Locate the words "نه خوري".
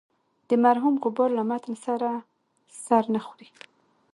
3.13-3.47